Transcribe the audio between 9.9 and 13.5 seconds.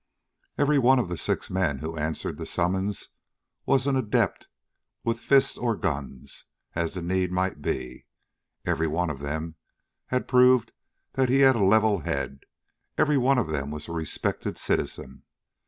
had proved that he had a level head; every one of